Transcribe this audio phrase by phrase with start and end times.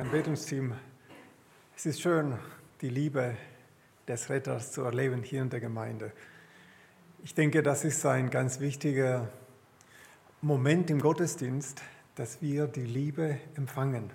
[0.00, 0.72] Anbetungsteam,
[1.76, 2.32] es ist schön,
[2.80, 3.36] die Liebe
[4.08, 6.12] des Retters zu erleben hier in der Gemeinde.
[7.22, 9.28] Ich denke, das ist ein ganz wichtiger
[10.40, 11.82] Moment im Gottesdienst,
[12.14, 14.08] dass wir die Liebe empfangen.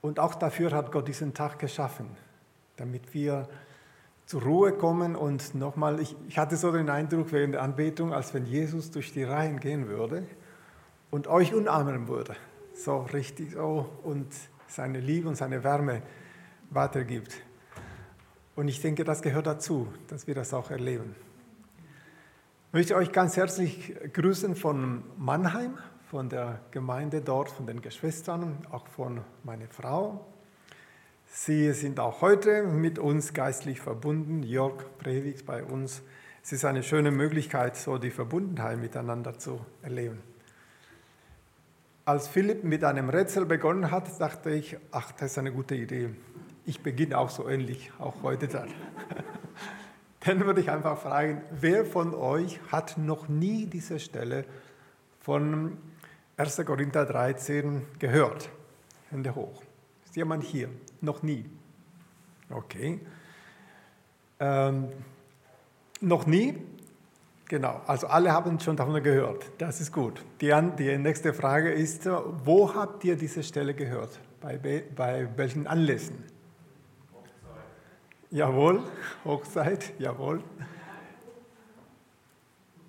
[0.00, 2.08] Und auch dafür hat Gott diesen Tag geschaffen,
[2.76, 3.48] damit wir
[4.24, 8.32] zur Ruhe kommen und nochmal, ich, ich hatte so den Eindruck während der Anbetung, als
[8.34, 10.24] wenn Jesus durch die Reihen gehen würde
[11.10, 12.36] und euch umarmen würde
[12.74, 14.26] so richtig so und
[14.66, 16.02] seine Liebe und seine Wärme
[16.70, 17.36] weitergibt.
[18.56, 21.14] Und ich denke, das gehört dazu, dass wir das auch erleben.
[22.68, 25.78] Ich möchte euch ganz herzlich grüßen von Mannheim,
[26.10, 30.26] von der Gemeinde dort, von den Geschwistern, auch von meiner Frau.
[31.26, 34.42] Sie sind auch heute mit uns geistlich verbunden.
[34.42, 36.02] Jörg predigt bei uns.
[36.42, 40.33] Es ist eine schöne Möglichkeit, so die Verbundenheit miteinander zu erleben.
[42.06, 46.10] Als Philipp mit einem Rätsel begonnen hat, dachte ich, ach, das ist eine gute Idee.
[46.66, 48.68] Ich beginne auch so ähnlich, auch heute dann.
[50.20, 54.44] Dann würde ich einfach fragen, wer von euch hat noch nie diese Stelle
[55.20, 55.78] von
[56.36, 56.62] 1.
[56.66, 58.50] Korinther 13 gehört?
[59.10, 59.62] Hände hoch.
[60.04, 60.68] Ist jemand hier?
[61.00, 61.46] Noch nie?
[62.50, 63.00] Okay.
[64.40, 64.88] Ähm,
[66.00, 66.58] noch nie?
[67.48, 69.50] Genau, also alle haben schon davon gehört.
[69.58, 70.24] Das ist gut.
[70.40, 74.18] Die, die nächste Frage ist, wo habt ihr diese Stelle gehört?
[74.40, 74.56] Bei,
[74.94, 76.24] bei welchen Anlässen?
[77.12, 77.64] Hochzeit.
[78.30, 78.82] Jawohl,
[79.24, 80.42] Hochzeit, jawohl.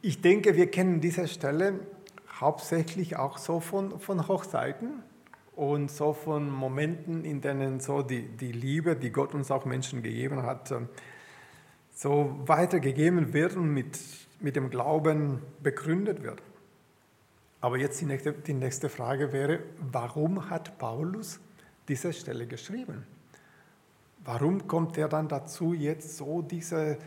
[0.01, 1.79] Ich denke, wir kennen diese Stelle
[2.39, 5.03] hauptsächlich auch so von, von Hochzeiten
[5.55, 10.03] und so von Momenten, in denen so die, die Liebe, die Gott uns auch Menschen
[10.03, 10.73] gegeben hat,
[11.95, 13.97] so weitergegeben wird und mit
[14.39, 16.41] mit dem Glauben begründet wird.
[17.61, 19.59] Aber jetzt die nächste, die nächste Frage wäre,
[19.91, 21.39] warum hat Paulus
[21.87, 23.05] diese Stelle geschrieben?
[24.23, 26.97] Warum kommt er dann dazu, jetzt so diese,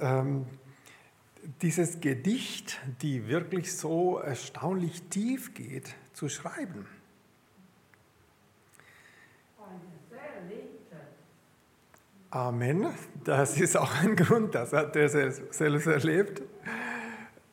[0.00, 0.46] ähm,
[1.60, 6.86] dieses Gedicht, die wirklich so erstaunlich tief geht, zu schreiben?
[12.32, 12.86] Amen.
[13.24, 16.40] Das ist auch ein Grund, das hat er selbst erlebt.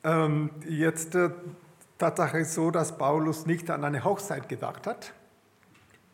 [0.06, 1.31] Ähm, jetzt äh,
[1.97, 5.12] Tatsache ist so, dass Paulus nicht an eine Hochzeit gedacht hat.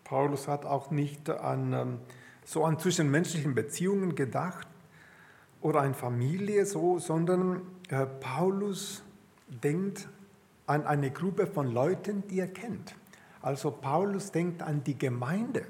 [0.03, 1.99] Paulus hat auch nicht an ähm,
[2.43, 4.67] so an zwischenmenschlichen Beziehungen gedacht
[5.61, 9.03] oder an Familie so, sondern äh, Paulus
[9.47, 10.09] denkt
[10.65, 12.95] an eine Gruppe von Leuten, die er kennt.
[13.43, 15.67] Also Paulus denkt an die Gemeinde.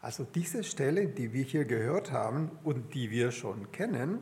[0.00, 4.18] Also diese Stelle, die wir hier gehört haben und die wir schon kennen,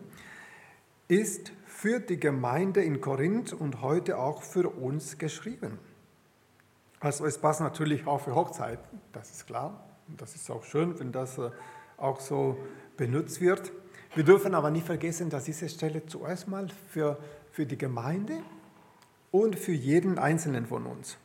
[1.07, 5.79] ist für die Gemeinde in Korinth und heute auch für uns geschrieben.
[7.01, 9.85] Also es passt natürlich auch für Hochzeiten, das ist klar.
[10.09, 11.51] Und das ist auch schön, wenn das äh,
[11.97, 12.57] auch so
[12.97, 13.71] benutzt wird.
[14.15, 17.19] Wir dürfen aber nicht vergessen, dass diese Stelle zuerst mal für,
[17.53, 18.39] für die Gemeinde
[19.31, 21.19] und für jeden Einzelnen von uns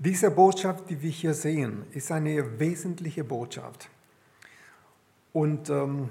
[0.00, 3.90] diese Botschaft, die wir hier sehen, ist eine wesentliche Botschaft.
[5.34, 6.08] Und ähm,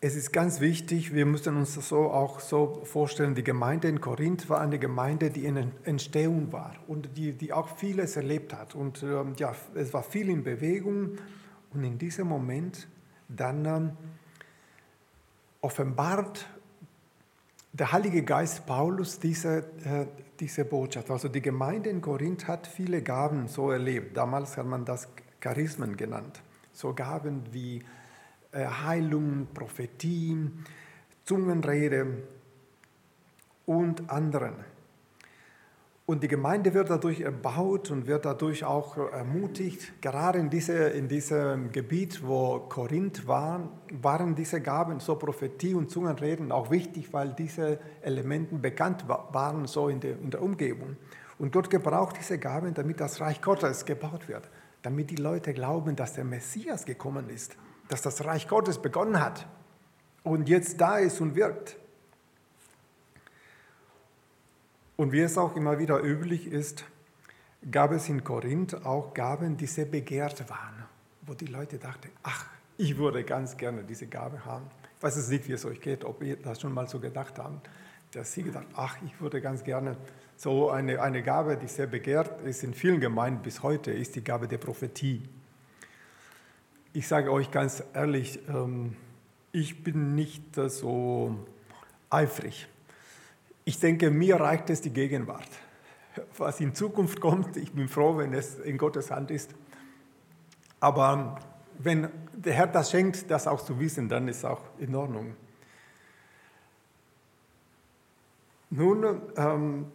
[0.00, 4.00] es ist ganz wichtig, wir müssen uns das so auch so vorstellen, die Gemeinde in
[4.00, 8.76] Korinth war eine Gemeinde, die in Entstehung war und die, die auch vieles erlebt hat.
[8.76, 11.18] Und ähm, ja, es war viel in Bewegung
[11.74, 12.86] und in diesem Moment
[13.28, 13.90] dann ähm,
[15.60, 16.46] offenbart
[17.72, 20.06] der Heilige Geist Paulus diese, äh,
[20.38, 21.10] diese Botschaft.
[21.10, 24.16] Also die Gemeinde in Korinth hat viele Gaben so erlebt.
[24.16, 25.08] Damals hat man das
[25.40, 26.42] Charismen genannt.
[26.72, 27.82] So Gaben wie
[28.52, 30.50] äh, Heilung, Prophetie,
[31.24, 32.24] Zungenrede
[33.66, 34.54] und anderen.
[36.10, 39.92] Und die Gemeinde wird dadurch erbaut und wird dadurch auch ermutigt.
[40.00, 45.88] Gerade in, diese, in diesem Gebiet, wo Korinth war, waren diese Gaben, so Prophetie und
[45.88, 50.96] Zungenreden, auch wichtig, weil diese Elemente bekannt waren, so in der, in der Umgebung.
[51.38, 54.50] Und Gott gebraucht diese Gaben, damit das Reich Gottes gebaut wird,
[54.82, 57.56] damit die Leute glauben, dass der Messias gekommen ist,
[57.86, 59.46] dass das Reich Gottes begonnen hat
[60.24, 61.79] und jetzt da ist und wirkt.
[65.00, 66.84] Und wie es auch immer wieder üblich ist,
[67.70, 70.84] gab es in Korinth auch Gaben, die sehr begehrt waren,
[71.22, 72.44] wo die Leute dachten, ach,
[72.76, 74.66] ich würde ganz gerne diese Gabe haben.
[74.98, 77.38] Ich weiß es nicht, wie es euch geht, ob ihr das schon mal so gedacht
[77.38, 77.70] habt,
[78.12, 79.96] dass sie gedacht ach, ich würde ganz gerne
[80.36, 84.22] so eine, eine Gabe, die sehr begehrt ist in vielen Gemeinden bis heute, ist die
[84.22, 85.22] Gabe der Prophetie.
[86.92, 88.96] Ich sage euch ganz ehrlich, ähm,
[89.50, 91.38] ich bin nicht so
[92.10, 92.68] eifrig
[93.70, 95.48] ich denke, mir reicht es die Gegenwart.
[96.36, 97.56] was in Zukunft kommt.
[97.56, 99.54] Ich bin froh, wenn es in Gottes Hand ist.
[100.80, 101.38] Aber
[101.78, 105.36] wenn der Herr das schenkt, das auch zu wissen, dann ist auch in Ordnung.
[108.70, 109.86] Nun, ähm,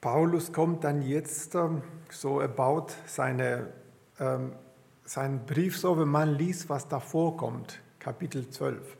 [0.00, 3.72] Paulus kommt dann jetzt, ähm, so er baut seine,
[4.18, 4.52] ähm,
[5.04, 8.96] seinen Brief so, wenn man liest, was da vorkommt, Kapitel 12.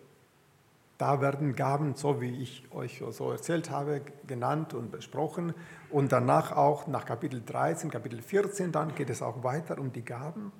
[1.00, 5.54] Da werden Gaben, so wie ich euch so erzählt habe, genannt und besprochen.
[5.88, 10.04] Und danach auch nach Kapitel 13, Kapitel 14, dann geht es auch weiter um die
[10.04, 10.52] Gaben.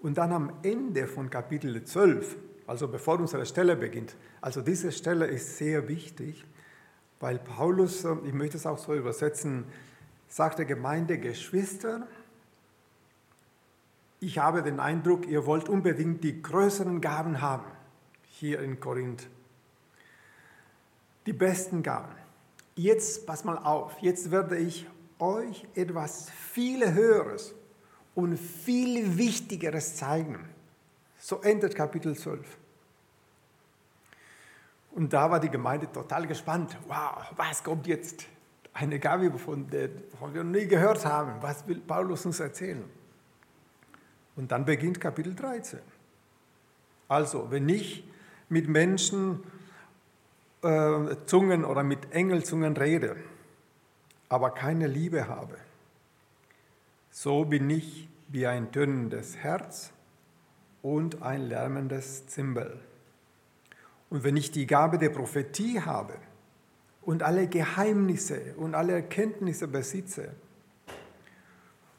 [0.00, 5.26] Und dann am Ende von Kapitel 12, also bevor unsere Stelle beginnt, also diese Stelle
[5.26, 6.46] ist sehr wichtig,
[7.20, 9.64] weil Paulus, äh, ich möchte es auch so übersetzen,
[10.26, 12.06] sagt der Gemeinde, Geschwister,
[14.20, 17.75] ich habe den Eindruck, ihr wollt unbedingt die größeren Gaben haben
[18.38, 19.28] hier in Korinth.
[21.24, 22.12] Die besten Gaben.
[22.74, 24.86] Jetzt, pass mal auf, jetzt werde ich
[25.18, 27.54] euch etwas viel Höheres
[28.14, 30.46] und viel Wichtigeres zeigen.
[31.18, 32.46] So endet Kapitel 12.
[34.92, 36.76] Und da war die Gemeinde total gespannt.
[36.86, 38.26] Wow, was kommt jetzt?
[38.74, 39.88] Eine Gabe, von der
[40.20, 41.40] wir noch nie gehört haben.
[41.40, 42.84] Was will Paulus uns erzählen?
[44.36, 45.80] Und dann beginnt Kapitel 13.
[47.08, 48.04] Also, wenn ich
[48.48, 49.42] mit Menschen
[50.62, 53.16] äh, Zungen oder mit Engelzungen rede,
[54.28, 55.56] aber keine Liebe habe,
[57.10, 59.92] so bin ich wie ein tönendes Herz
[60.82, 62.80] und ein lärmendes Zimbel.
[64.10, 66.14] Und wenn ich die Gabe der Prophetie habe
[67.02, 70.34] und alle Geheimnisse und alle Erkenntnisse besitze,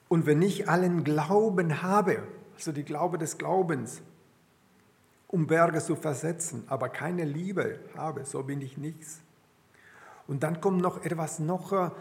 [0.10, 2.24] und wenn ich allen Glauben habe,
[2.56, 4.02] also die Glaube des Glaubens,
[5.28, 9.22] um Berge zu versetzen, aber keine Liebe habe, so bin ich nichts.
[10.28, 11.92] Und dann kommt noch etwas noch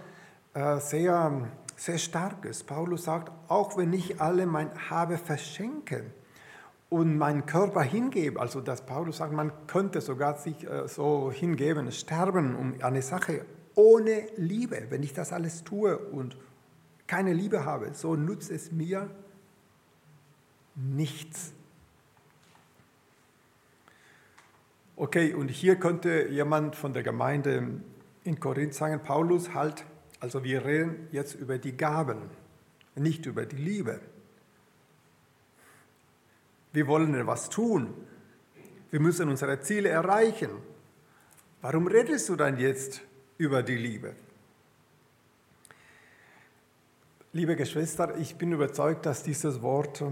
[0.55, 2.65] äh, sehr, sehr Starkes.
[2.65, 6.05] Paulus sagt, auch wenn ich alle mein Habe verschenke
[6.89, 11.91] und meinen Körper hingebe, also dass Paulus sagt, man könnte sogar sich äh, so hingeben,
[11.93, 13.45] sterben um eine Sache
[13.75, 14.87] ohne Liebe.
[14.89, 16.37] Wenn ich das alles tue und
[17.07, 19.11] keine Liebe habe, so nutzt es mir
[20.75, 21.53] nichts.
[24.99, 27.83] Okay, und hier könnte jemand von der Gemeinde
[28.25, 29.85] in Korinth sagen, Paulus, halt,
[30.21, 32.31] also wir reden jetzt über die Gaben,
[32.95, 34.01] nicht über die Liebe.
[36.73, 37.93] Wir wollen etwas tun.
[38.91, 40.51] Wir müssen unsere Ziele erreichen.
[41.61, 43.03] Warum redest du dann jetzt
[43.37, 44.15] über die Liebe?
[47.35, 50.03] Liebe Geschwister, ich bin überzeugt, dass dieses Wort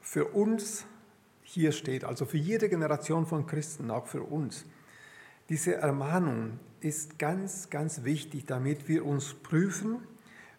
[0.00, 0.86] für uns
[1.50, 4.66] hier steht, also für jede Generation von Christen, auch für uns.
[5.48, 9.96] Diese Ermahnung ist ganz, ganz wichtig, damit wir uns prüfen,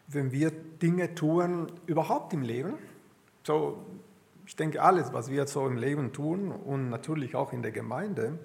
[0.07, 2.73] wenn wir Dinge tun, überhaupt im Leben.
[3.43, 3.85] So,
[4.47, 8.39] ich denke, alles, was wir so im Leben tun und natürlich auch in der Gemeinde,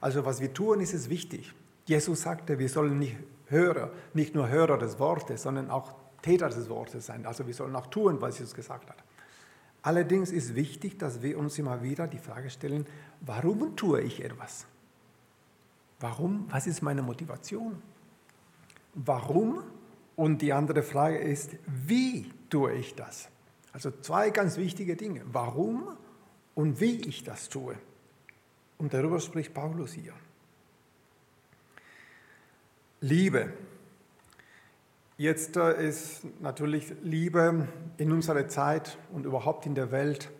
[0.00, 1.52] also was wir tun, ist es wichtig.
[1.84, 3.16] Jesus sagte, wir sollen nicht
[3.48, 5.92] Hörer, nicht nur Hörer des Wortes, sondern auch
[6.22, 7.26] Täter des Wortes sein.
[7.26, 9.04] Also wir sollen auch tun, was Jesus gesagt hat.
[9.82, 12.86] Allerdings ist wichtig, dass wir uns immer wieder die Frage stellen,
[13.20, 14.66] warum tue ich etwas?
[15.98, 16.46] Warum?
[16.50, 17.82] Was ist meine Motivation?
[18.94, 19.62] Warum?
[20.14, 23.28] Und die andere Frage ist, wie tue ich das?
[23.72, 25.22] Also zwei ganz wichtige Dinge.
[25.26, 25.96] Warum
[26.54, 27.76] und wie ich das tue.
[28.78, 30.12] Und darüber spricht Paulus hier.
[33.00, 33.52] Liebe.
[35.22, 40.32] Jetzt äh, ist natürlich Liebe in unserer Zeit und überhaupt in der Welt.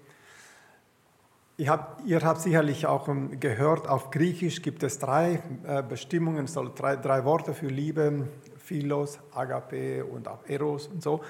[1.57, 6.49] Ihr habt, ihr habt sicherlich auch ähm, gehört, auf Griechisch gibt es drei äh, Bestimmungen,
[6.49, 8.27] so drei, drei Worte für Liebe,
[8.59, 11.21] Philos, Agape und auch Eros und so.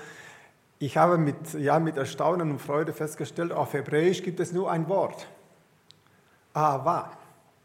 [0.78, 4.88] Ich habe mit, ja, mit Erstaunen und Freude festgestellt, auf Hebräisch gibt es nur ein
[4.88, 5.28] Wort,
[6.54, 7.12] Ava.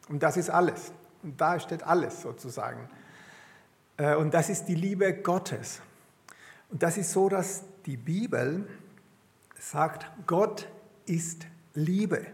[0.09, 0.91] Und das ist alles.
[1.23, 2.89] Und da steht alles sozusagen.
[3.97, 5.81] Äh, und das ist die Liebe Gottes.
[6.69, 8.67] Und das ist so, dass die Bibel
[9.59, 10.67] sagt, Gott
[11.05, 12.25] ist Liebe.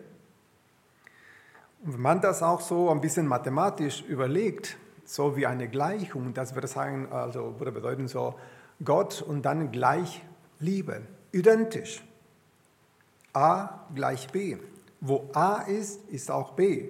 [1.84, 6.56] Und wenn man das auch so ein bisschen mathematisch überlegt, so wie eine Gleichung, das
[6.56, 8.36] würde sagen, also würde bedeuten so
[8.84, 10.24] Gott und dann gleich
[10.60, 11.02] Liebe,
[11.32, 12.04] identisch.
[13.34, 14.58] A gleich B.
[15.02, 16.90] Wo A ist, ist auch B.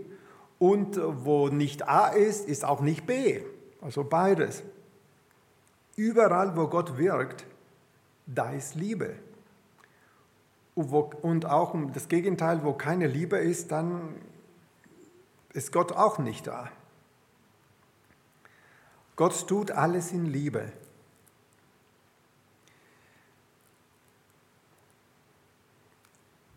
[0.59, 3.41] Und wo nicht A ist, ist auch nicht B.
[3.83, 4.63] Also beides.
[5.95, 7.45] Überall, wo Gott wirkt,
[8.25, 9.15] da ist Liebe.
[10.73, 14.15] Und auch das Gegenteil, wo keine Liebe ist, dann
[15.51, 16.71] ist Gott auch nicht da.
[19.15, 20.71] Gott tut alles in Liebe.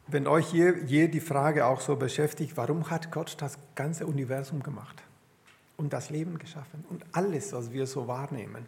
[0.06, 4.62] Wenn euch je, je die Frage auch so beschäftigt, warum hat Gott das ganze Universum
[4.62, 5.05] gemacht
[5.76, 8.66] und das Leben geschaffen und alles, was wir so wahrnehmen?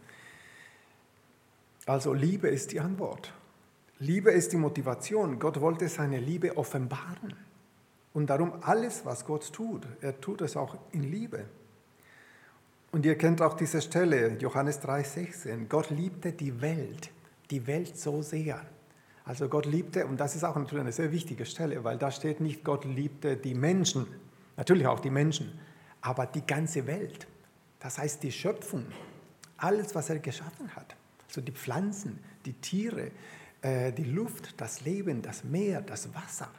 [1.86, 3.32] Also Liebe ist die Antwort.
[3.98, 5.38] Liebe ist die Motivation.
[5.38, 7.34] Gott wollte seine Liebe offenbaren.
[8.12, 11.44] Und darum alles, was Gott tut, er tut es auch in Liebe.
[12.90, 15.66] Und ihr kennt auch diese Stelle, Johannes 3,16.
[15.68, 17.10] Gott liebte die Welt,
[17.50, 18.60] die Welt so sehr.
[19.24, 22.40] Also Gott liebte, und das ist auch natürlich eine sehr wichtige Stelle, weil da steht
[22.40, 24.06] nicht, Gott liebte die Menschen,
[24.56, 25.58] natürlich auch die Menschen,
[26.00, 27.26] aber die ganze Welt.
[27.80, 28.86] Das heißt die Schöpfung,
[29.56, 30.96] alles, was er geschaffen hat.
[31.28, 33.10] Also die Pflanzen, die Tiere,
[33.62, 36.50] äh, die Luft, das Leben, das Meer, das Wasser.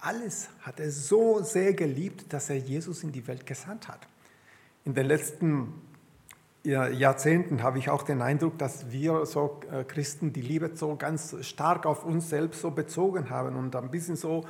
[0.00, 4.06] Alles hat er so sehr geliebt, dass er Jesus in die Welt gesandt hat.
[4.84, 5.74] In den letzten
[6.62, 11.34] Jahrzehnten habe ich auch den Eindruck, dass wir so äh, Christen die Liebe so ganz
[11.40, 14.44] stark auf uns selbst so bezogen haben und ein bisschen so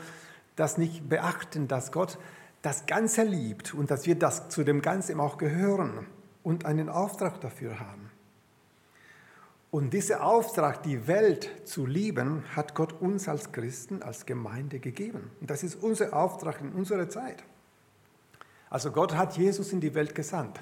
[0.57, 2.19] das nicht beachten, dass Gott
[2.62, 6.07] das Ganze liebt und dass wir das zu dem Ganzen auch gehören
[6.43, 8.11] und einen Auftrag dafür haben.
[9.71, 15.31] Und dieser Auftrag, die Welt zu lieben, hat Gott uns als Christen, als Gemeinde gegeben.
[15.40, 17.45] Und das ist unser Auftrag in unserer Zeit.
[18.69, 20.61] Also Gott hat Jesus in die Welt gesandt.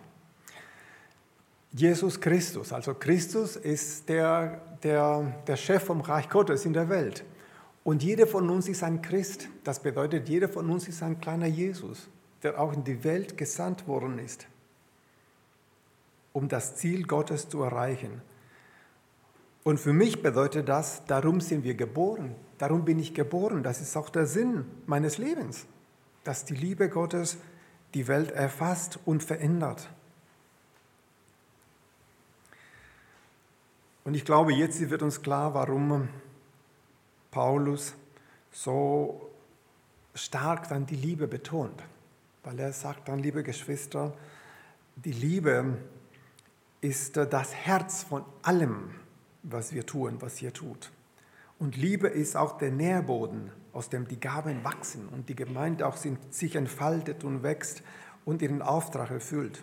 [1.73, 7.25] Jesus Christus, also Christus ist der, der, der Chef vom Reich Gottes in der Welt.
[7.88, 9.49] Und jeder von uns ist ein Christ.
[9.64, 12.11] Das bedeutet, jeder von uns ist ein kleiner Jesus,
[12.42, 14.47] der auch in die Welt gesandt worden ist,
[16.35, 18.21] um das Ziel Gottes zu erreichen.
[19.64, 23.62] Und für mich bedeutet das, darum sind wir geboren, darum bin ich geboren.
[23.62, 25.64] Das ist auch der Sinn meines Lebens,
[26.25, 27.38] dass die Liebe Gottes
[27.95, 29.88] die Welt erfasst und verändert.
[34.04, 36.11] Und ich glaube, jetzt wird uns klar, warum
[37.38, 37.95] Paulus
[38.50, 39.30] so
[40.12, 41.85] stark dann die Liebe betont.
[42.42, 44.12] Weil er sagt dann, liebe Geschwister,
[44.97, 45.78] die Liebe
[46.80, 48.90] ist das Herz von allem,
[49.45, 50.90] was wir tun, was ihr tut.
[51.61, 55.97] Und Liebe ist auch der Nährboden, aus dem die Gaben wachsen und die Gemeinde auch
[55.97, 57.85] sich entfaltet und wächst
[58.25, 59.62] und ihren Auftrag erfüllt.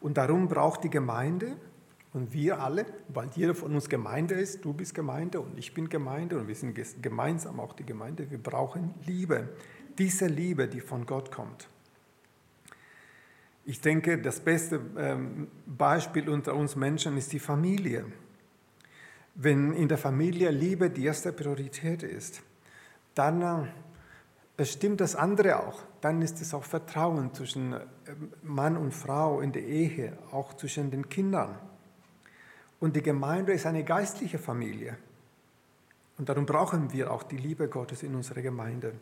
[0.00, 1.56] Und darum braucht die Gemeinde
[2.14, 5.88] und wir alle, weil jeder von uns Gemeinde ist, du bist Gemeinde und ich bin
[5.88, 9.48] Gemeinde und wir sind gemeinsam auch die Gemeinde, wir brauchen Liebe.
[9.98, 11.68] Diese Liebe, die von Gott kommt.
[13.64, 18.04] Ich denke, das beste ähm, Beispiel unter uns Menschen ist die Familie.
[19.34, 22.42] Wenn in der Familie Liebe die erste Priorität ist,
[23.16, 23.68] dann
[24.56, 25.82] äh, stimmt das andere auch.
[26.00, 27.80] Dann ist es auch Vertrauen zwischen äh,
[28.42, 31.58] Mann und Frau in der Ehe, auch zwischen den Kindern.
[32.84, 34.98] Und die Gemeinde ist eine geistliche Familie.
[36.18, 38.92] Und darum brauchen wir auch die Liebe Gottes in unserer Gemeinde.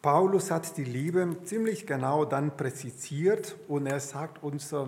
[0.00, 4.84] Paulus hat die Liebe ziemlich genau dann präzisiert und er sagt uns, äh,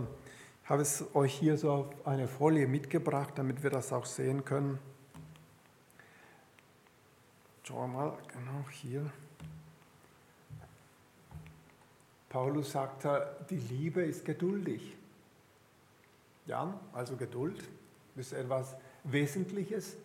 [0.62, 4.44] ich habe es euch hier so auf eine Folie mitgebracht, damit wir das auch sehen
[4.44, 4.78] können.
[7.64, 9.10] Schauen wir mal, genau hier.
[12.28, 13.08] Paulus sagt,
[13.50, 14.96] die Liebe ist geduldig.
[16.46, 17.64] Ja, also Geduld
[18.18, 19.96] ist etwas Wesentliches,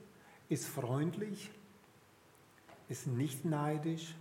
[0.49, 1.49] ist freundlich,
[2.89, 4.13] ist nicht neidisch,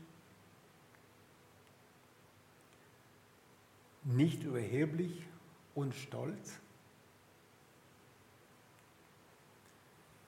[4.05, 5.23] nicht überheblich,
[5.75, 6.59] und stolz,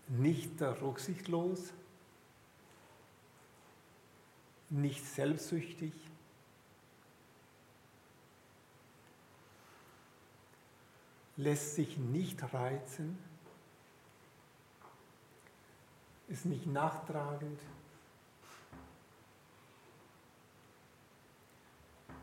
[0.08, 1.72] nicht rücksichtslos,
[4.70, 5.92] nicht selbstsüchtig,
[11.36, 13.18] lässt sich nicht reizen,
[16.28, 17.60] ist nicht nachtragend,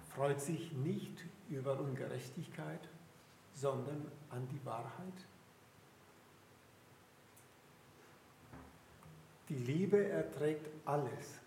[0.09, 2.89] freut sich nicht über Ungerechtigkeit,
[3.53, 5.25] sondern an die Wahrheit.
[9.49, 11.39] Die Liebe erträgt alles.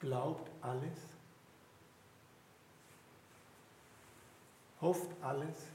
[0.00, 0.98] Glaubt alles.
[4.80, 5.71] Hofft alles.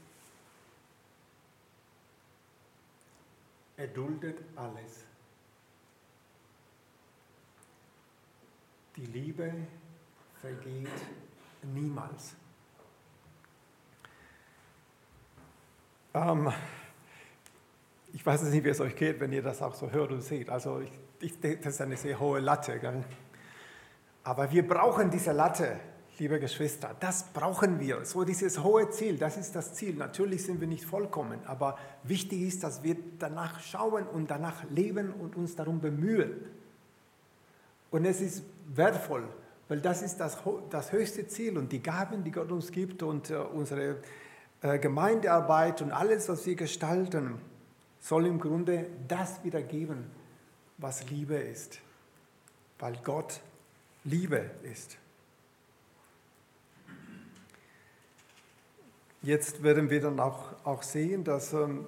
[3.78, 5.04] Erduldet alles.
[8.96, 9.54] Die Liebe
[10.40, 10.88] vergeht
[11.62, 12.34] Niemals.
[16.14, 16.52] Ähm,
[18.12, 20.50] ich weiß nicht, wie es euch geht, wenn ihr das auch so hört und seht.
[20.50, 22.80] Also ich, ich, das ist eine sehr hohe Latte.
[22.80, 23.04] Gell?
[24.24, 25.78] Aber wir brauchen diese Latte.
[26.18, 28.04] Liebe Geschwister, das brauchen wir.
[28.04, 29.94] So dieses hohe Ziel, das ist das Ziel.
[29.94, 35.12] Natürlich sind wir nicht vollkommen, aber wichtig ist, dass wir danach schauen und danach leben
[35.12, 36.32] und uns darum bemühen.
[37.90, 38.42] Und es ist
[38.74, 39.28] wertvoll,
[39.68, 40.38] weil das ist das,
[40.70, 43.96] das höchste Ziel und die Gaben, die Gott uns gibt und äh, unsere
[44.60, 47.40] äh, Gemeindearbeit und alles, was wir gestalten,
[48.00, 50.04] soll im Grunde das wiedergeben,
[50.78, 51.80] was Liebe ist,
[52.78, 53.40] weil Gott
[54.04, 54.98] Liebe ist.
[59.22, 61.86] Jetzt werden wir dann auch, auch sehen, dass ähm,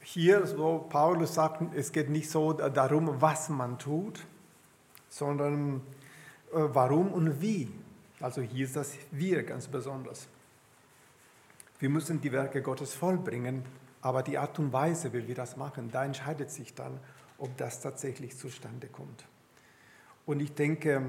[0.00, 4.20] hier, so Paulus sagt, es geht nicht so darum, was man tut,
[5.08, 5.76] sondern
[6.52, 7.70] äh, warum und wie.
[8.20, 10.28] Also hier ist das Wir ganz besonders.
[11.78, 13.64] Wir müssen die Werke Gottes vollbringen,
[14.00, 16.98] aber die Art und Weise, wie wir das machen, da entscheidet sich dann,
[17.38, 19.24] ob das tatsächlich zustande kommt.
[20.26, 21.02] Und ich denke,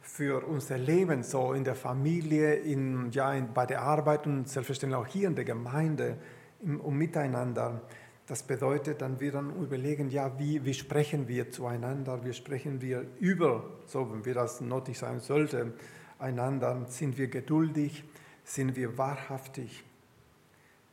[0.00, 4.98] für unser Leben, so in der Familie, in, ja, in, bei der Arbeit und selbstverständlich
[4.98, 6.16] auch hier in der Gemeinde
[6.62, 7.82] im, und miteinander.
[8.26, 13.06] Das bedeutet, dann wir dann überlegen, ja, wie, wie sprechen wir zueinander, wie sprechen wir
[13.18, 15.72] über, so wenn wir das nötig sein sollte,
[16.18, 16.84] einander.
[16.88, 18.04] Sind wir geduldig,
[18.44, 19.84] sind wir wahrhaftig,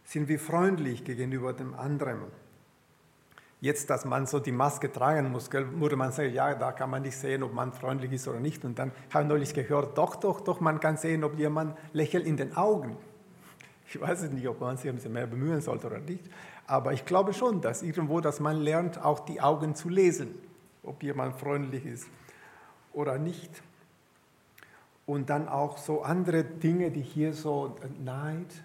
[0.04, 2.22] sind wir freundlich gegenüber dem anderen
[3.65, 7.01] Jetzt, dass man so die Maske tragen muss, würde man sagen, ja, da kann man
[7.01, 8.63] nicht sehen, ob man freundlich ist oder nicht.
[8.63, 12.27] Und dann habe ich neulich gehört, doch, doch, doch, man kann sehen, ob jemand lächelt
[12.27, 12.95] in den Augen.
[13.88, 16.29] Ich weiß nicht, ob man sich ein bisschen mehr bemühen sollte oder nicht,
[16.67, 20.36] aber ich glaube schon, dass irgendwo, dass man lernt, auch die Augen zu lesen,
[20.84, 22.07] ob jemand freundlich ist
[22.93, 23.50] oder nicht.
[25.07, 28.62] Und dann auch so andere Dinge, die hier so Neid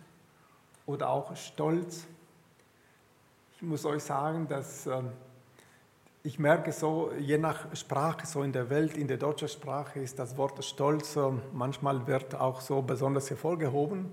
[0.84, 2.06] oder auch Stolz,
[3.60, 5.10] ich muss euch sagen, dass ähm,
[6.22, 10.18] ich merke so, je nach Sprache, so in der Welt, in der deutschen Sprache ist
[10.18, 14.06] das Wort Stolz, ähm, manchmal wird auch so besonders hervorgehoben.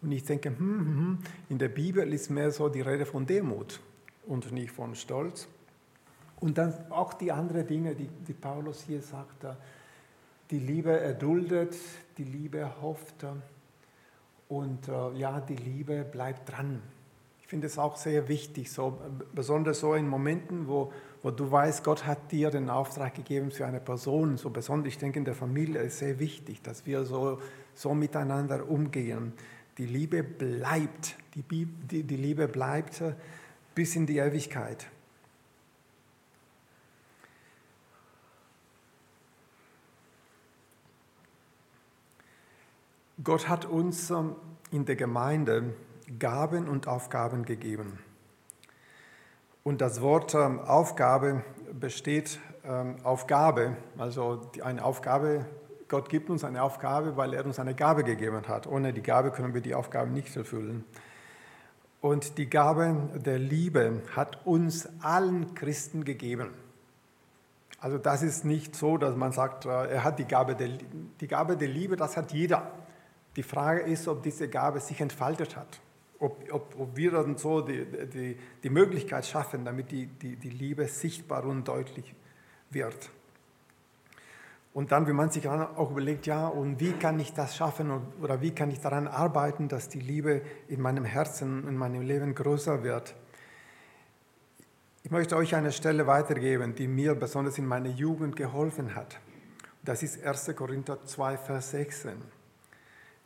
[0.00, 1.18] Und ich denke, hm, hm, hm,
[1.50, 3.80] in der Bibel ist mehr so die Rede von Demut
[4.26, 5.46] und nicht von Stolz.
[6.40, 9.44] Und dann auch die anderen Dinge, die, die Paulus hier sagt,
[10.50, 11.76] die Liebe erduldet,
[12.16, 13.26] die Liebe hofft
[14.48, 16.80] und äh, ja, die Liebe bleibt dran.
[17.46, 18.98] Ich finde es auch sehr wichtig, so,
[19.32, 23.64] besonders so in Momenten, wo, wo du weißt, Gott hat dir den Auftrag gegeben für
[23.64, 27.40] eine Person, so besonders, ich denke, in der Familie ist sehr wichtig, dass wir so,
[27.72, 29.32] so miteinander umgehen.
[29.78, 33.00] Die Liebe bleibt, die, die, die Liebe bleibt
[33.76, 34.88] bis in die Ewigkeit.
[43.22, 44.34] Gott hat uns ähm,
[44.72, 45.74] in der Gemeinde
[46.18, 47.98] Gaben und Aufgaben gegeben.
[49.64, 51.42] Und das Wort ähm, Aufgabe
[51.72, 55.44] besteht ähm, Aufgabe, also eine Aufgabe,
[55.88, 58.66] Gott gibt uns eine Aufgabe, weil er uns eine Gabe gegeben hat.
[58.68, 60.84] Ohne die Gabe können wir die Aufgabe nicht erfüllen.
[62.00, 66.50] Und die Gabe der Liebe hat uns allen Christen gegeben.
[67.80, 70.70] Also das ist nicht so, dass man sagt, äh, er hat die Gabe der,
[71.20, 72.70] die Gabe der Liebe, das hat jeder.
[73.34, 75.80] Die Frage ist, ob diese Gabe sich entfaltet hat
[76.18, 80.50] ob, ob, ob wir dann so die, die, die Möglichkeit schaffen, damit die, die, die
[80.50, 82.14] Liebe sichtbar und deutlich
[82.70, 83.10] wird.
[84.72, 88.42] Und dann, wenn man sich auch überlegt, ja, und wie kann ich das schaffen oder
[88.42, 92.82] wie kann ich daran arbeiten, dass die Liebe in meinem Herzen, in meinem Leben größer
[92.82, 93.14] wird.
[95.02, 99.18] Ich möchte euch eine Stelle weitergeben, die mir besonders in meiner Jugend geholfen hat.
[99.82, 100.54] Das ist 1.
[100.54, 102.20] Korinther 2, Vers 16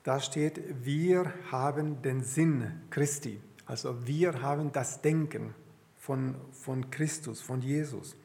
[0.02, 3.40] da steht, wir haben den Sinn Christi.
[3.66, 5.54] Also wir haben das Denken
[5.98, 8.16] von, von Christus, von Jesus.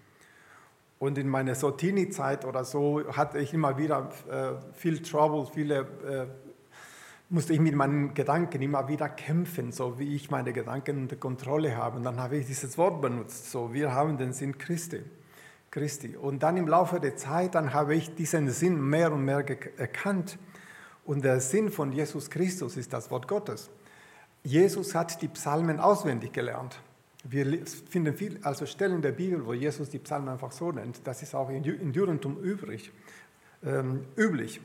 [0.97, 6.25] Und in meiner Sotini-Zeit oder so hatte ich immer wieder äh, viel Trouble, viele, äh,
[7.29, 11.75] musste ich mit meinen Gedanken immer wieder kämpfen, so wie ich meine Gedanken unter Kontrolle
[11.75, 11.97] habe.
[11.97, 15.03] Und dann habe ich dieses Wort benutzt, so wir haben den Sinn Christi.
[15.69, 16.15] Christi.
[16.15, 19.43] Und dann im Laufe der Zeit, dann habe ich diesen Sinn mehr und mehr
[19.77, 20.39] erkannt
[21.05, 23.69] und der Sinn von Jesus Christus ist das Wort Gottes.
[24.43, 26.79] Jesus hat die Psalmen auswendig gelernt.
[27.23, 31.01] Wir finden viel, also Stellen der Bibel, wo Jesus die Psalmen einfach so nennt.
[31.05, 31.63] Das ist auch in
[31.93, 32.91] Judentum übrig,
[33.63, 34.61] ähm, üblich.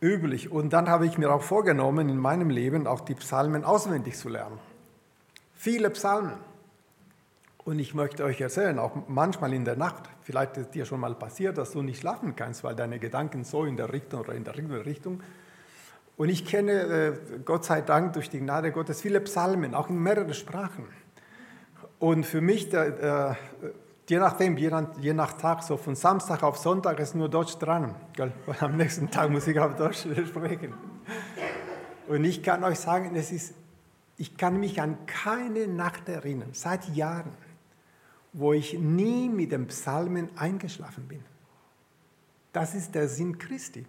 [0.00, 0.50] Üblich.
[0.50, 4.28] Und dann habe ich mir auch vorgenommen, in meinem Leben auch die Psalmen auswendig zu
[4.28, 4.58] lernen.
[5.54, 6.38] Viele Psalmen.
[7.66, 11.16] Und ich möchte euch erzählen, auch manchmal in der Nacht, vielleicht ist dir schon mal
[11.16, 14.44] passiert, dass du nicht schlafen kannst, weil deine Gedanken so in der Richtung oder in
[14.44, 14.54] der
[14.86, 15.20] Richtung.
[16.16, 17.12] Und ich kenne, äh,
[17.44, 20.84] Gott sei Dank, durch die Gnade Gottes viele Psalmen, auch in mehreren Sprachen.
[21.98, 23.36] Und für mich, der,
[24.08, 27.96] Je nachdem, je nach, Tag, so von Samstag auf Sonntag ist nur Deutsch dran.
[28.12, 28.32] Gell?
[28.60, 30.72] Am nächsten Tag muss ich auf Deutsch sprechen.
[32.06, 33.54] Und ich kann euch sagen, es ist,
[34.16, 37.32] ich kann mich an keine Nacht erinnern, seit Jahren,
[38.36, 41.24] wo ich nie mit dem Psalmen eingeschlafen bin.
[42.52, 43.86] Das ist der Sinn Christi.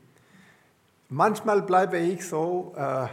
[1.09, 3.07] Manchmal bleibe ich so, äh,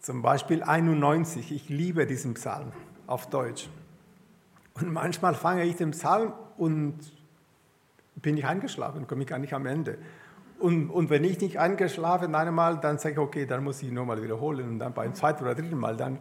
[0.00, 2.72] zum Beispiel 91, ich liebe diesen Psalm
[3.06, 3.70] auf Deutsch.
[4.74, 6.94] Und manchmal fange ich den Psalm und
[8.16, 9.96] bin ich eingeschlafen, komme ich gar nicht am Ende.
[10.58, 14.22] Und, und wenn ich nicht eingeschlafen einmal, dann sage ich, okay, dann muss ich nochmal
[14.22, 16.18] wiederholen und dann beim zweiten oder dritten Mal dann.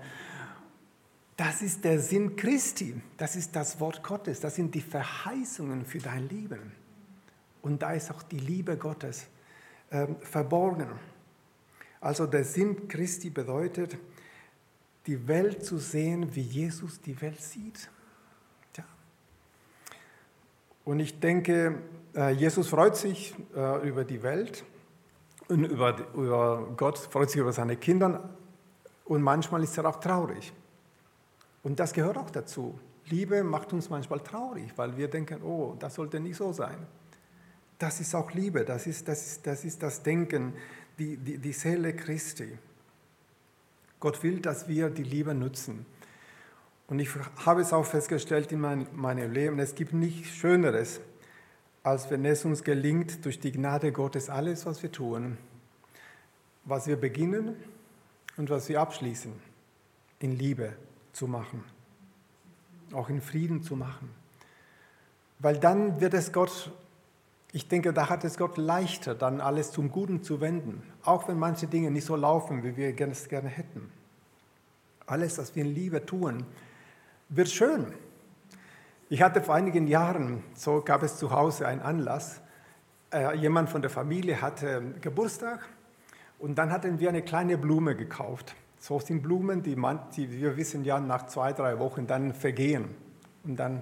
[1.35, 5.97] Das ist der Sinn Christi, das ist das Wort Gottes, das sind die Verheißungen für
[5.97, 6.71] dein Leben.
[7.61, 9.25] Und da ist auch die Liebe Gottes
[9.89, 10.89] äh, verborgen.
[12.01, 13.97] Also der Sinn Christi bedeutet,
[15.07, 17.89] die Welt zu sehen, wie Jesus die Welt sieht.
[20.85, 21.79] Und ich denke,
[22.15, 24.65] äh, Jesus freut sich äh, über die Welt
[25.47, 28.29] und über, über Gott, freut sich über seine Kinder
[29.05, 30.51] und manchmal ist er auch traurig.
[31.63, 32.77] Und das gehört auch dazu.
[33.07, 36.77] Liebe macht uns manchmal traurig, weil wir denken, oh, das sollte nicht so sein.
[37.79, 40.53] Das ist auch Liebe, das ist das, ist, das, ist das Denken,
[40.99, 42.57] die, die, die Seele Christi.
[43.99, 45.85] Gott will, dass wir die Liebe nutzen.
[46.87, 47.09] Und ich
[47.45, 50.99] habe es auch festgestellt in mein, meinem Leben, es gibt nichts Schöneres,
[51.81, 55.37] als wenn es uns gelingt, durch die Gnade Gottes alles, was wir tun,
[56.65, 57.55] was wir beginnen
[58.37, 59.33] und was wir abschließen,
[60.19, 60.73] in Liebe
[61.13, 61.63] zu machen,
[62.93, 64.09] auch in Frieden zu machen.
[65.39, 66.71] Weil dann wird es Gott,
[67.51, 71.37] ich denke, da hat es Gott leichter, dann alles zum Guten zu wenden, auch wenn
[71.37, 73.91] manche Dinge nicht so laufen, wie wir es gerne hätten.
[75.05, 76.45] Alles, was wir in Liebe tun,
[77.29, 77.93] wird schön.
[79.09, 82.41] Ich hatte vor einigen Jahren, so gab es zu Hause einen Anlass,
[83.13, 85.67] äh, jemand von der Familie hatte Geburtstag
[86.39, 88.55] und dann hatten wir eine kleine Blume gekauft.
[88.83, 92.89] So sind Blumen, die, man, die wir wissen ja nach zwei, drei Wochen dann vergehen.
[93.45, 93.81] Und dann,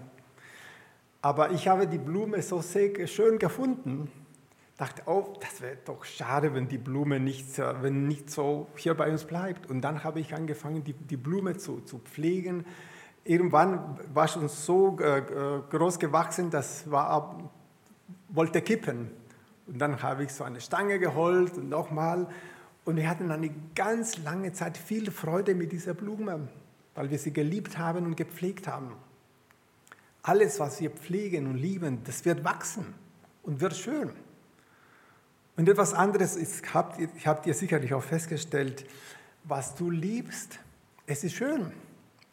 [1.23, 4.11] aber ich habe die Blume so sehr schön gefunden,
[4.77, 9.11] dachte, oh, das wäre doch schade, wenn die Blume nicht, wenn nicht so hier bei
[9.11, 9.67] uns bleibt.
[9.71, 12.63] Und dann habe ich angefangen, die, die Blume zu, zu pflegen,
[13.23, 17.51] Irgendwann war schon so äh, äh, groß gewachsen, das war,
[18.29, 19.11] wollte kippen.
[19.67, 22.27] Und dann habe ich so eine Stange geholt und nochmal.
[22.83, 26.47] Und wir hatten eine ganz lange Zeit viel Freude mit dieser Blume,
[26.95, 28.93] weil wir sie geliebt haben und gepflegt haben.
[30.23, 32.85] Alles, was wir pflegen und lieben, das wird wachsen
[33.43, 34.11] und wird schön.
[35.57, 38.85] Und etwas anderes ist, habt ihr, habt ihr sicherlich auch festgestellt,
[39.43, 40.59] was du liebst,
[41.05, 41.71] es ist schön.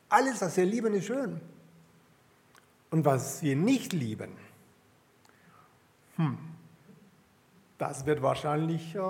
[0.08, 1.40] Alles, was wir lieben, ist schön.
[2.90, 4.30] Und was wir nicht lieben,
[6.16, 6.38] hm,
[7.76, 9.00] das wird wahrscheinlich äh,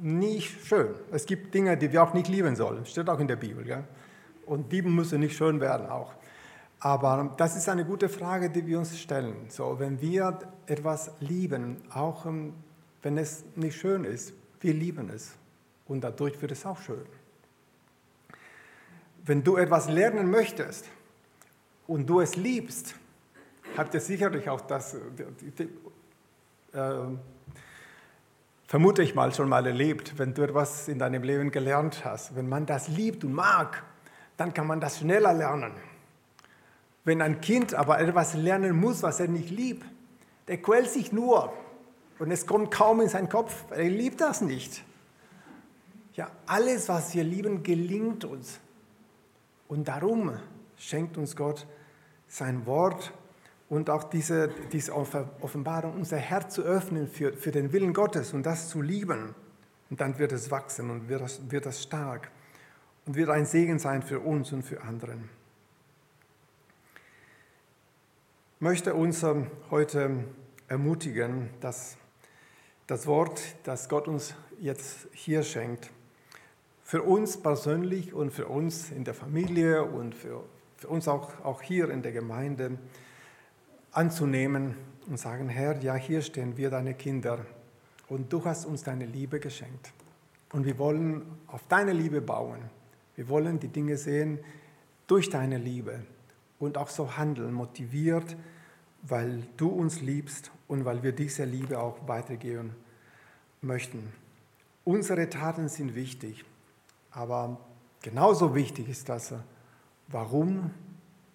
[0.00, 0.94] nicht schön.
[1.10, 2.84] Es gibt Dinge, die wir auch nicht lieben sollen.
[2.86, 3.64] Steht auch in der Bibel.
[3.64, 3.84] Gell?
[4.44, 6.14] Und die müssen nicht schön werden auch.
[6.80, 9.46] Aber das ist eine gute Frage, die wir uns stellen.
[9.48, 12.52] So, wenn wir etwas lieben, auch ähm,
[13.02, 15.32] wenn es nicht schön ist, wir lieben es.
[15.86, 17.06] Und dadurch wird es auch schön
[19.26, 20.86] wenn du etwas lernen möchtest
[21.86, 22.94] und du es liebst,
[23.76, 25.00] habt ihr sicherlich auch das, äh,
[28.66, 32.34] vermute ich mal, schon mal erlebt, wenn du etwas in deinem Leben gelernt hast.
[32.34, 33.82] Wenn man das liebt und mag,
[34.36, 35.72] dann kann man das schneller lernen.
[37.04, 39.86] Wenn ein Kind aber etwas lernen muss, was er nicht liebt,
[40.48, 41.52] der quält sich nur
[42.18, 44.82] und es kommt kaum in seinen Kopf, er liebt das nicht.
[46.14, 48.58] Ja, alles, was wir lieben, gelingt uns.
[49.68, 50.32] Und darum
[50.76, 51.66] schenkt uns Gott
[52.26, 53.12] sein Wort
[53.68, 58.44] und auch diese, diese Offenbarung, unser Herz zu öffnen für, für den Willen Gottes und
[58.44, 59.34] das zu lieben.
[59.90, 62.30] Und dann wird es wachsen und wird das, wird das stark
[63.06, 65.28] und wird ein Segen sein für uns und für anderen.
[68.56, 70.24] Ich möchte uns ähm, heute
[70.68, 71.96] ermutigen, dass
[72.86, 75.90] das Wort, das Gott uns jetzt hier schenkt,
[76.82, 80.44] für uns persönlich und für uns in der Familie und für,
[80.76, 82.78] für uns auch, auch hier in der Gemeinde
[83.96, 84.74] anzunehmen
[85.06, 87.46] und sagen, Herr, ja, hier stehen wir, deine Kinder,
[88.08, 89.92] und du hast uns deine Liebe geschenkt.
[90.52, 92.60] Und wir wollen auf deine Liebe bauen.
[93.16, 94.38] Wir wollen die Dinge sehen
[95.06, 96.04] durch deine Liebe
[96.58, 98.36] und auch so handeln, motiviert,
[99.02, 102.72] weil du uns liebst und weil wir diese Liebe auch weitergehen
[103.60, 104.12] möchten.
[104.84, 106.44] Unsere Taten sind wichtig.
[107.10, 107.58] Aber
[108.02, 109.32] genauso wichtig ist das,
[110.08, 110.70] warum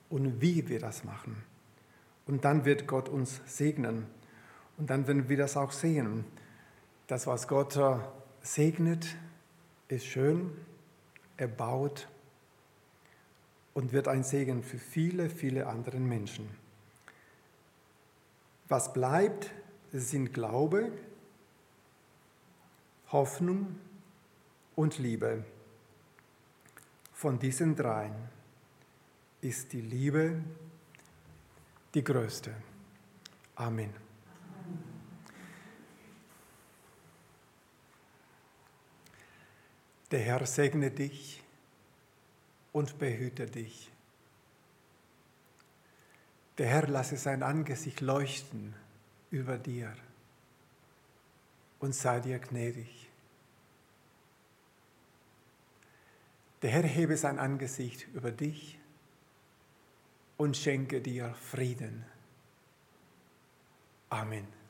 [0.10, 1.44] und wie wir das machen.
[2.32, 4.08] Und dann wird Gott uns segnen.
[4.78, 6.24] Und dann werden wir das auch sehen.
[7.08, 7.98] Das, was Gott äh,
[8.42, 9.18] segnet,
[9.90, 10.50] ist schön,
[11.36, 12.08] er baut
[13.74, 16.48] und wird ein Segen für viele, viele andere Menschen.
[18.70, 19.52] Was bleibt,
[19.92, 20.90] sind Glaube,
[23.12, 23.76] Hoffnung
[24.78, 25.44] und Liebe.
[27.12, 28.16] Von diesen dreien
[29.42, 30.42] ist die Liebe
[31.94, 32.54] die größte.
[33.56, 33.94] Amen.
[40.10, 41.42] Der Herr segne dich
[42.74, 43.90] und behüte dich.
[46.58, 48.76] Der Herr lasse sein Angesicht leuchten
[49.32, 49.96] über dir
[51.80, 53.10] und sei dir gnädig.
[56.62, 58.81] Der Herr hebe sein Angesicht über dich
[60.42, 62.04] und schenke dir Frieden.
[64.10, 64.61] Amen.